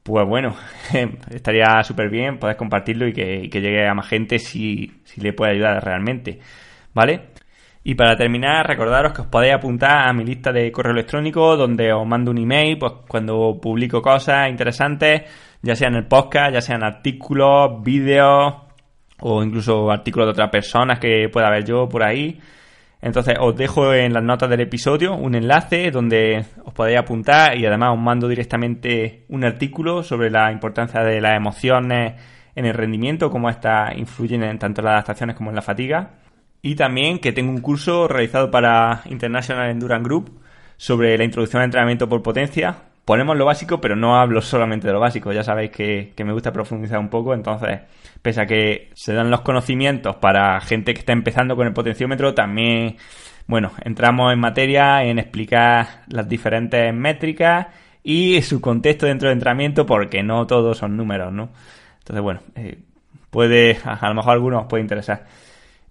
[0.02, 0.56] pues bueno,
[1.30, 5.34] estaría súper bien poder compartirlo y que, que, llegue a más gente si, si le
[5.34, 6.38] puede ayudar realmente.
[6.94, 7.28] ¿Vale?
[7.88, 11.90] Y para terminar, recordaros que os podéis apuntar a mi lista de correo electrónico donde
[11.90, 15.22] os mando un email pues, cuando publico cosas interesantes,
[15.62, 18.56] ya sean el podcast, ya sean artículos, vídeos
[19.20, 22.38] o incluso artículos de otras personas que pueda ver yo por ahí.
[23.00, 27.64] Entonces os dejo en las notas del episodio un enlace donde os podéis apuntar y
[27.64, 32.20] además os mando directamente un artículo sobre la importancia de las emociones
[32.54, 36.17] en el rendimiento, cómo estas influyen en tanto las adaptaciones como en la fatiga.
[36.62, 40.40] Y también que tengo un curso realizado para International Endurance Group
[40.76, 42.76] sobre la introducción al entrenamiento por potencia.
[43.04, 45.32] Ponemos lo básico, pero no hablo solamente de lo básico.
[45.32, 47.80] Ya sabéis que, me gusta profundizar un poco, entonces,
[48.20, 52.34] pese a que se dan los conocimientos para gente que está empezando con el potenciómetro,
[52.34, 52.96] también,
[53.46, 57.68] bueno, entramos en materia en explicar las diferentes métricas
[58.02, 61.48] y su contexto dentro del entrenamiento, porque no todos son números, ¿no?
[62.00, 62.78] Entonces, bueno, eh,
[63.30, 65.24] puede, a lo mejor a algunos os puede interesar.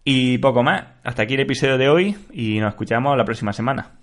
[0.10, 0.86] Y poco más.
[1.03, 3.97] Hasta aquí el episodio de hoy y nos escuchamos la próxima semana.